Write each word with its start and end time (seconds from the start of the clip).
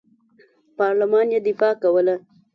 پارلمان 0.77 1.27
یې 1.33 1.39
دفاع 1.47 1.73
کوله. 1.81 2.15